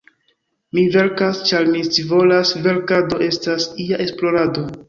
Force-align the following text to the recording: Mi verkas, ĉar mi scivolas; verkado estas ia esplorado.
Mi 0.77 0.85
verkas, 0.95 1.41
ĉar 1.51 1.69
mi 1.75 1.83
scivolas; 1.89 2.57
verkado 2.67 3.23
estas 3.29 3.69
ia 3.89 4.05
esplorado. 4.09 4.69